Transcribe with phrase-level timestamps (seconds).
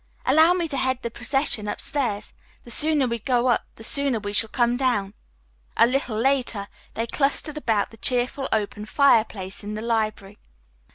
[0.25, 2.33] "Allow me to head the procession upstairs.
[2.63, 5.13] The sooner we go up the sooner we shall come down."
[5.77, 10.39] A little later they clustered about the cheerful open fireplace in the library.